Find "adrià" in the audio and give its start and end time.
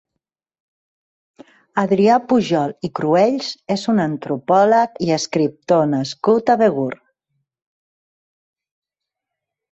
1.81-2.13